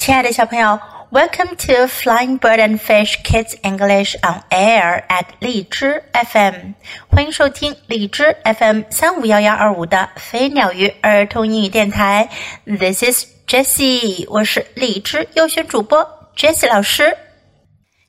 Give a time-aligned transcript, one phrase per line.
[0.00, 0.80] 亲爱的小朋友
[1.10, 6.72] ，Welcome to Flying Bird and Fish Kids English on Air at 荔枝 FM，
[7.10, 12.30] 欢迎收听荔枝 FM 三五幺幺二五的飞鸟鱼儿童英语电台。
[12.64, 17.14] This is Jessie，我是荔枝优选主播 Jessie 老师。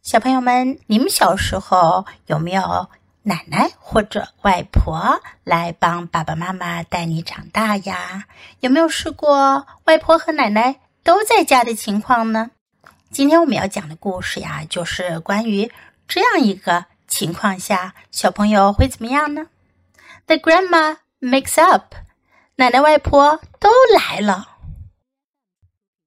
[0.01, 2.87] 小朋友们，你们小时候有没有
[3.23, 8.23] 奶奶或者外婆来帮爸爸妈妈带你长大呀？
[8.61, 10.77] 有没有试过外婆和奶奶？
[11.03, 12.51] 都在家的情况呢？
[13.09, 15.71] 今天我们要讲的故事呀，就是关于
[16.07, 19.47] 这样一个情况下，小朋友会怎么样呢
[20.27, 21.95] ？The grandma Mix-up，
[22.55, 24.47] 奶奶外婆都来了。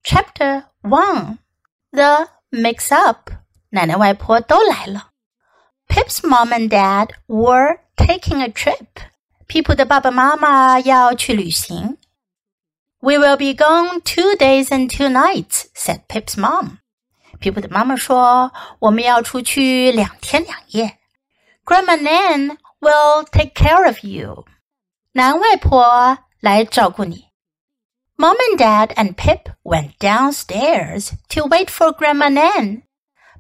[0.04, 3.30] Chapter One，The Mix-up，
[3.70, 5.10] 奶奶外婆都来了。
[5.88, 8.87] Pip's mom and dad were taking a trip，
[9.46, 11.98] 皮普的爸爸妈妈要去旅行。
[13.03, 16.79] We will be gone two days and two nights," said Pip's mom.
[17.39, 20.98] 皮普的妈妈说：“我们要出去两天两夜。”
[21.65, 24.45] Grandma Nan will take care of you.
[25.13, 27.27] 南外婆来照顾你。
[28.18, 32.82] Mom and Dad and Pip went downstairs to wait for Grandma Nan.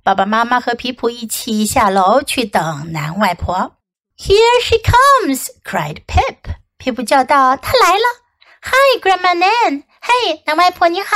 [0.03, 3.75] 爸爸妈妈和皮普一起下楼去等南外婆。
[4.17, 5.47] Here she comes!
[5.63, 6.55] cried Pip.
[6.77, 8.22] 皮普叫道：“她来了。””
[8.63, 9.83] Hi, Grandma Nan.
[10.01, 11.15] Hey, 南外婆你好。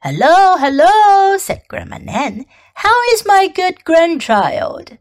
[0.00, 2.46] Hello, hello, said Grandma Nan.
[2.74, 4.98] How is my good grandchild?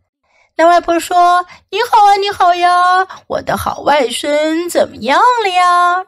[0.56, 6.06] 南外婆说：“你好啊，你好呀，我的好外孙怎么样了呀？”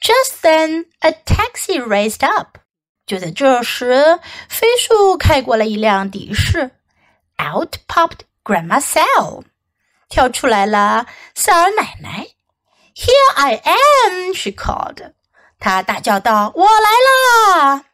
[0.00, 2.58] Just then, a taxi raced up.
[3.06, 6.72] 就在这时，飞速开过了一辆的士。
[7.38, 9.44] Out popped Grandma Sal，
[10.10, 12.28] 跳出来了塞尔奶奶。
[12.94, 14.34] here I am!
[14.34, 15.12] She called.
[15.58, 16.90] 她大叫道：“我来
[17.70, 17.84] 啦！”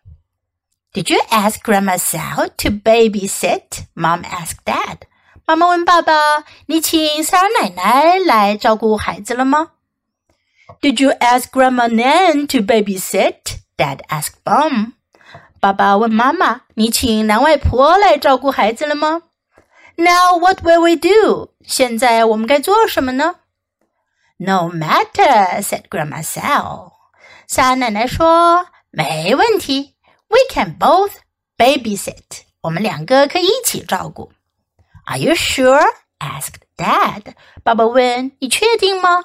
[0.93, 3.84] Did you ask Grandma Sal to babysit?
[3.95, 5.03] Mom asked Dad.
[5.47, 9.71] 妈妈问爸爸：“你请塞尔奶奶来照顾孩子了吗？”
[10.81, 13.59] Did you ask Grandma Nan to babysit?
[13.77, 14.93] Dad asked Mom.
[15.61, 19.22] 爸爸问妈妈：“你请南外婆来照顾孩子了吗？”
[19.97, 21.50] Now what will we do?
[21.65, 23.37] 现在我们该做什么呢
[24.38, 26.93] ？no matter," said Grandma Sal.
[27.47, 29.97] 萨奶奶说：“没问题，
[30.28, 31.15] We can both
[31.56, 32.43] babysit.
[32.62, 34.33] 我们两个可以一起照顾。”
[35.06, 35.84] Are you sure?
[36.19, 37.34] asked Dad.
[37.65, 39.25] 爸爸问：“你确定吗？”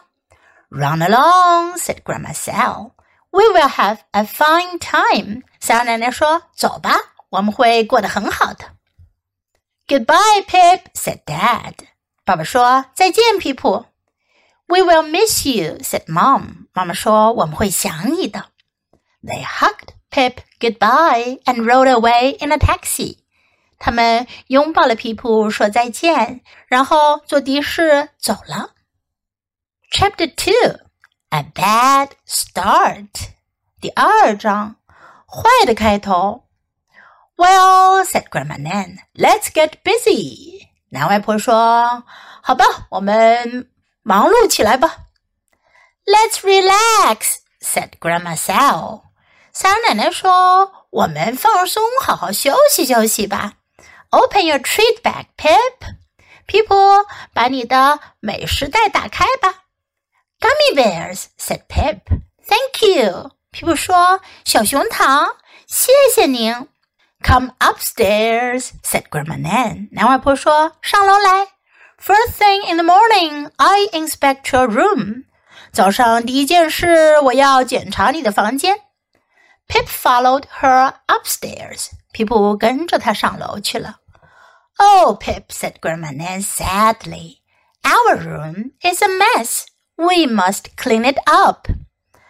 [0.70, 2.92] Run along, said Grandma Sal.
[3.30, 5.44] We will have a fine time.
[5.60, 6.96] 萨奶奶说：“走吧，
[7.30, 8.66] 我们会过得很好的。”
[9.88, 11.76] Goodbye, Pip, said Dad.
[12.24, 13.86] 爸爸说：“再见，皮普。””
[14.71, 16.69] We will miss you," said Mom.
[16.73, 18.47] 妈妈说我们会想你的。
[19.21, 23.19] They hugged Pip goodbye and rode away in a taxi.
[23.81, 28.71] 他们拥抱了皮普，说再见，然后坐的士走了。
[29.91, 30.79] Chapter Two:
[31.31, 33.09] A Bad Start.
[33.81, 34.77] 第二章，
[35.27, 36.45] 坏的开头。
[37.37, 40.69] Well, said Grandma Nan, let's get busy.
[40.91, 42.05] 南外婆说
[42.41, 43.69] ：“好吧，我们
[44.03, 44.99] 忙碌起来吧。
[46.05, 49.03] Let's relax," said Grandma Sal.
[49.53, 53.55] 萨尔奶奶说：“我们放松，好好休息休息吧。
[54.11, 55.95] ”Open your treat bag, Pip.
[56.47, 56.75] 皮普，
[57.33, 59.65] 把你的美食袋打开吧。
[60.41, 62.01] Gummy bears, said Pip.
[62.49, 63.31] Thank you.
[63.51, 65.37] 皮普说：“小熊糖，
[65.67, 66.69] 谢谢您。”
[67.23, 69.89] Come upstairs, said Grandma Nan.
[69.93, 71.49] 南外婆说：“上楼来。”
[72.00, 75.24] First thing in the morning, I inspect your room.
[75.72, 78.82] 早上第一件事，我要检查你的房间。
[79.68, 81.88] Pip followed her upstairs.
[82.12, 83.98] 皮普跟着她上楼去了。
[84.78, 87.38] Oh, Pip, said Grandma Nan sadly,
[87.84, 89.64] our room is a mess.
[89.96, 91.68] We must clean it up.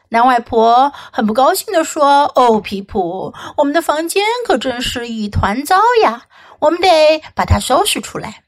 [0.09, 6.27] 南外婆很不高兴地说：“哦，皮普，我们的房间可真是一团糟呀，
[6.59, 8.43] 我们得把它收拾出来。”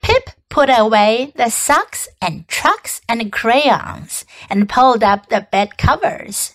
[0.00, 6.50] Pip put away the socks and trucks and crayons and pulled up the bed covers.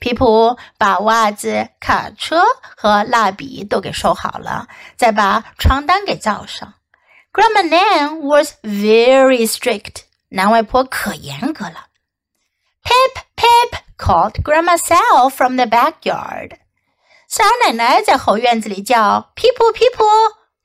[0.00, 2.42] 皮普把袜子、卡车
[2.76, 6.74] 和蜡笔都给收好了，再把床单给罩上。
[7.32, 10.02] Grandma Nan was very strict.
[10.30, 11.86] 南外婆可严格了。
[12.84, 16.58] Pip, Pip called Grandma Sal from the backyard.
[17.28, 20.04] 萨尔奶奶在后院子里叫：“皮普，皮普。”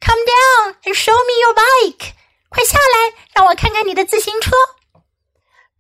[0.01, 2.13] Come down and show me your bike.
[2.49, 4.53] 快下来，让我看看你的自行车。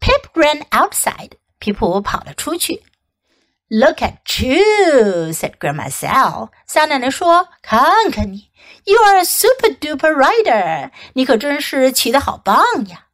[0.00, 1.32] Pip ran outside.
[1.58, 2.82] 皮普跑了出去。
[3.70, 6.50] Look at you, said Grandma Sal.
[6.66, 8.50] 三奶奶说：“看看你
[8.84, 10.90] ，You are a super duper rider.
[11.12, 12.56] 你可真是骑得好棒
[12.86, 13.06] 呀。”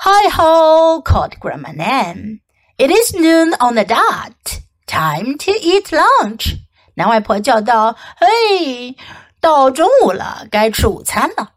[0.00, 2.40] Hi ho, called Grandma Nan.
[2.76, 4.60] It is noon on the dot.
[4.86, 6.54] Time to eat lunch.
[6.94, 8.96] 南外婆叫道：“嘿！”
[9.40, 11.52] 到中午了，该吃午餐了。”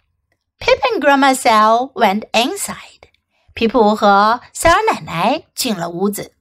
[0.59, 3.09] Pip and Grandma Sal went inside.
[3.53, 6.33] 皮普和塞尔奶奶进了屋子。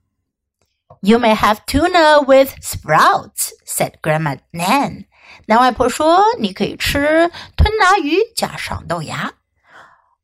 [1.00, 5.06] You may have tuna with sprouts," said Grandma Nan.
[5.46, 9.32] 南外婆说：“你可以吃吞拿鱼加上豆芽。”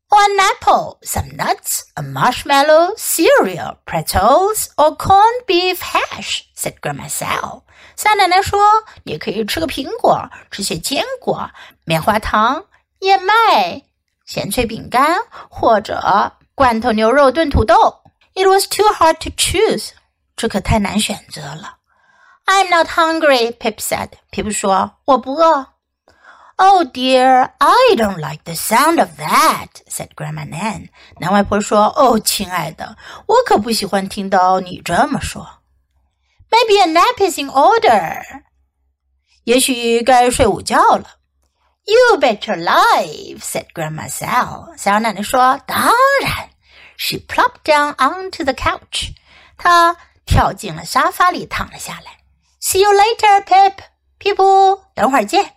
[0.09, 7.63] One apple, some nuts, a marshmallow, cereal, pretzels, or corned beef hash," said Grandma Sal.
[7.95, 11.49] 三奶奶说：“你可以吃个苹果，吃些坚果、
[11.85, 12.65] 棉花糖、
[12.99, 13.83] 燕麦、
[14.25, 15.17] 咸脆饼干，
[15.49, 18.01] 或者罐头牛肉炖土豆。”
[18.35, 19.91] It was too hard to choose.
[20.35, 21.77] 这可太难选择了。
[22.45, 24.09] I'm not hungry, Pip said.
[24.29, 25.67] 皮普说：“我不饿。””
[26.57, 30.89] Oh dear, I don't like the sound of that," said Grandma Nan.
[31.19, 35.61] 南外婆说：“哦，亲爱的，我可不喜欢听到你这么说。”
[36.51, 38.21] Maybe a nap is in order.
[39.45, 41.17] 也许该睡午觉了。
[41.85, 44.77] You bet your life, said Grandma Sal.
[44.77, 45.91] 小奶奶说：“当
[46.21, 46.49] 然。”
[46.95, 49.15] She plopped down onto the couch.
[49.57, 52.19] 她跳进了沙发里，躺了下来。
[52.61, 53.77] See you later, Pip.
[54.19, 55.54] 皮普，等会儿见。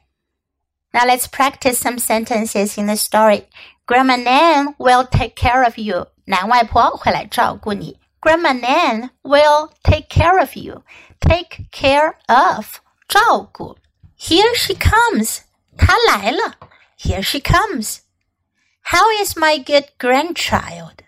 [0.94, 3.47] now let's practice some sentences in the story.
[3.86, 6.07] Grandma Nan will take care of you.
[6.25, 8.00] 南外婆会来照顾你。
[8.21, 10.83] Grandma Nan will take care of you.
[11.19, 13.77] Take care of 照顾。
[14.18, 15.39] Here she comes.
[15.77, 16.56] 她来了。
[16.97, 18.00] Here she comes.
[18.83, 21.03] How is my good grandchild?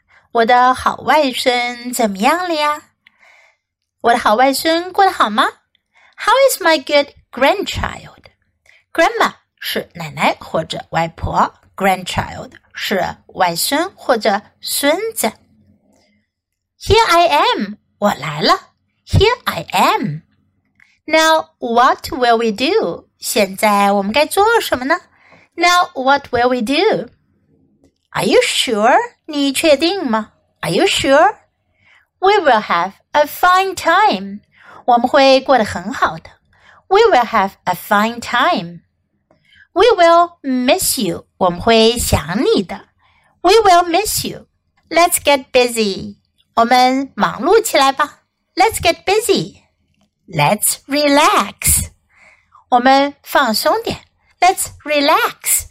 [6.16, 8.30] how is my good grandchild?
[8.94, 15.33] Grandma 是奶奶或者外婆，grandchild 是外孙或者孙子。
[16.79, 18.53] Here I am，我来了。
[19.07, 23.09] Here I am。Now what will we do？
[23.19, 25.01] 现在我们该做什么呢？
[25.55, 28.97] Now what will we do？Are you sure？
[29.27, 30.33] 你确定吗？
[30.61, 34.41] Are you sure？we will have a fine time.
[34.85, 36.31] 我们会过得很好的。
[36.89, 38.81] We will have a fine time.
[39.73, 41.27] We will miss you.
[41.37, 42.89] 我们会想你的。
[43.43, 44.47] We will miss you.
[44.89, 46.17] Let's get busy.
[46.55, 48.23] 我们忙碌起来吧。
[48.55, 49.63] Let's get busy.
[50.27, 51.91] Let's relax.
[52.71, 54.01] 我们放松点。
[54.41, 55.67] Let's relax.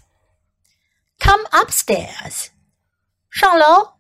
[1.20, 2.50] Come upstairs.
[3.32, 3.96] 上楼。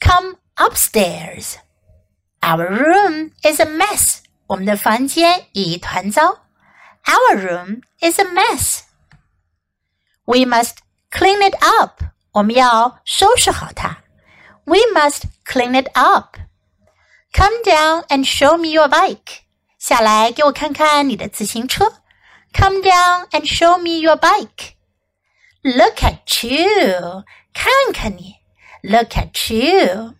[0.00, 1.56] Come upstairs.
[2.40, 4.18] Our room is a mess.
[4.46, 6.44] 我们的房间一团糟。
[7.04, 8.82] Our room is a mess.
[10.24, 10.76] We must
[11.10, 12.02] clean it up.
[12.32, 14.04] 我们要收拾好它。
[14.64, 16.36] We must clean it up.
[17.32, 19.40] Come down and show me your bike.
[19.78, 22.02] 下来给我看看你的自行车。
[22.52, 24.74] Come down and show me your bike.
[25.62, 27.24] Look at you.
[27.52, 28.36] 看看你。
[28.82, 30.14] Look at you.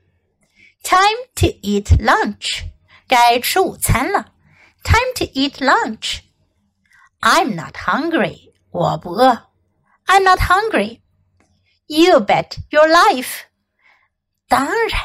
[0.83, 2.65] Time to eat lunch.
[3.07, 4.33] 该吃午餐了。
[4.83, 6.21] Time to eat lunch.
[7.21, 8.53] I'm not hungry.
[8.71, 9.49] 我不饿。
[10.07, 11.01] I'm not hungry.
[11.87, 13.45] You bet your life.
[14.49, 15.01] 当然，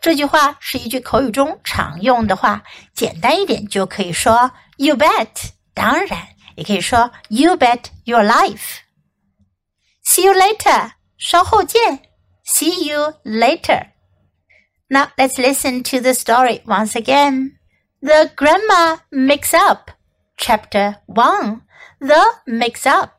[0.00, 2.62] 这句话是一句口语中常用的话。
[2.92, 5.50] 简单一点就可以说 You bet.
[5.72, 8.80] 当然，也可以说 You bet your life.
[10.04, 10.92] See you later.
[11.16, 12.02] 稍后见。
[12.44, 13.88] See you later.
[14.88, 17.52] Now let's listen to the story once again.
[18.02, 19.90] The Grandma Mix Up,
[20.36, 21.62] Chapter 1
[22.00, 23.17] The Mix Up.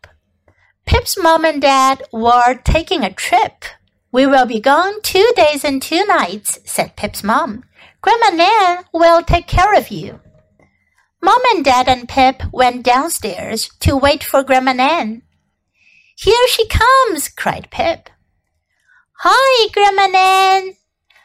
[0.91, 3.65] Pip's mom and dad were taking a trip.
[4.11, 7.63] We will be gone two days and two nights, said Pip's mom.
[8.03, 10.19] Grandma Nan will take care of you.
[11.23, 15.23] Mom and Dad and Pip went downstairs to wait for Grandma Nan.
[16.17, 18.11] Here she comes, cried Pip.
[19.21, 20.75] Hi, Grandma Nan,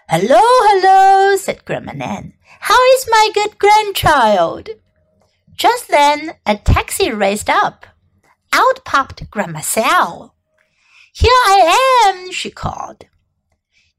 [0.08, 2.34] Hello, hello, said Grandma Nan.
[2.60, 4.70] How is my good grandchild?
[5.56, 7.88] Just then, a taxi raced up.
[8.56, 10.34] Out popped Grandma Sal.
[11.12, 13.04] Here I am, she called.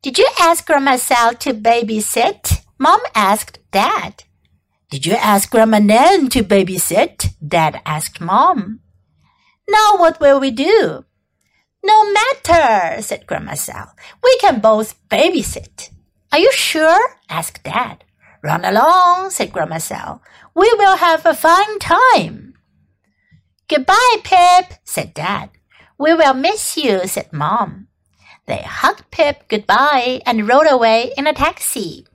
[0.00, 2.64] Did you ask Grandma Sal to babysit?
[2.78, 4.24] Mom asked Dad.
[4.90, 7.34] Did you ask Grandma Nan to babysit?
[7.46, 8.80] Dad asked Mom.
[9.68, 11.04] Now what will we do?
[11.84, 13.92] No matter, said Grandma Sal.
[14.24, 15.90] We can both babysit.
[16.32, 17.18] Are you sure?
[17.28, 18.04] asked Dad.
[18.42, 20.22] Run along, said Grandma Sal.
[20.54, 22.55] We will have a fine time.
[23.68, 25.50] Goodbye, Pip, said Dad.
[25.98, 27.88] We will miss you, said Mom.
[28.46, 32.06] They hugged Pip goodbye and rode away in a taxi.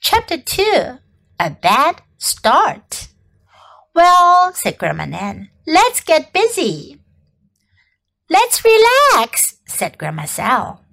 [0.00, 0.98] Chapter 2
[1.40, 3.08] A Bad Start.
[3.94, 7.00] Well, said Grandma Nan, let's get busy.
[8.28, 10.84] Let's relax, said Grandma Sal.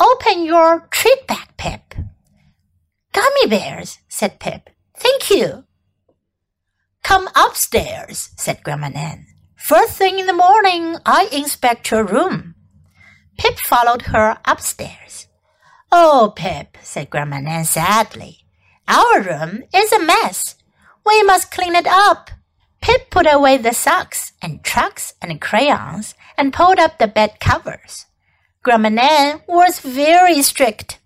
[0.00, 1.94] Open your treat bag, Pip.
[3.12, 4.70] Gummy bears, said Pip.
[4.96, 5.64] Thank you.
[7.06, 9.28] Come upstairs, said Grandma Nan.
[9.54, 12.56] First thing in the morning, I inspect your room.
[13.38, 15.28] Pip followed her upstairs.
[15.92, 18.38] Oh, Pip, said Grandma Nan sadly.
[18.88, 20.56] Our room is a mess.
[21.06, 22.32] We must clean it up.
[22.80, 28.06] Pip put away the socks and trucks and crayons and pulled up the bed covers.
[28.64, 30.98] Grandma Nan was very strict.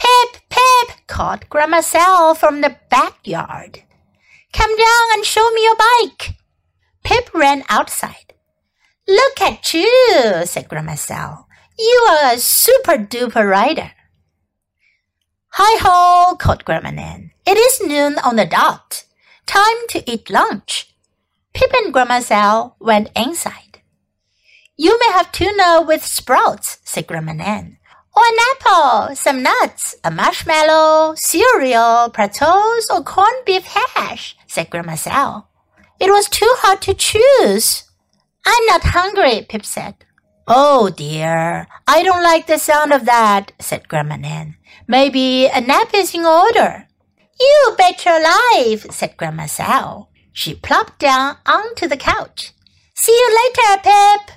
[0.00, 3.84] Pip, Pip, called Grandma Sal from the backyard.
[4.52, 6.36] Come down and show me your bike.
[7.04, 8.34] Pip ran outside.
[9.08, 11.46] Look at you, said Grandma Sal.
[11.78, 13.92] You are a super duper rider.
[15.50, 17.30] Hi ho, called Grandma Nan.
[17.46, 19.04] It is noon on the dot.
[19.46, 20.92] Time to eat lunch.
[21.54, 23.80] Pip and Grandma Sal went inside.
[24.76, 27.78] You may have tuna with sprouts, said Grandma Nan.
[28.16, 34.94] Or an apple, some nuts, a marshmallow, cereal, pretzels, or corned beef hash, said Grandma
[34.94, 35.50] Sal.
[36.00, 37.84] It was too hard to choose.
[38.46, 39.96] I'm not hungry, Pip said.
[40.48, 44.56] Oh dear, I don't like the sound of that, said Grandma Nan.
[44.86, 46.86] Maybe a nap is in order.
[47.38, 50.08] You bet your life, said Grandma Sal.
[50.32, 52.52] She plopped down onto the couch.
[52.94, 54.36] See you later, Pip.